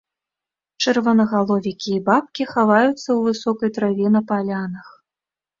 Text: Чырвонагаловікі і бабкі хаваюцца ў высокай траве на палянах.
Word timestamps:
Чырвонагаловікі 0.83 1.89
і 1.97 2.01
бабкі 2.09 2.43
хаваюцца 2.53 2.97
ў 2.97 3.19
высокай 3.29 3.69
траве 3.77 4.07
на 4.15 4.21
палянах. 4.33 4.87